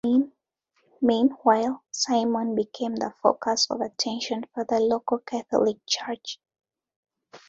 [0.99, 6.39] Meanwhile, Simon became the focus of attention for the local Catholic Church.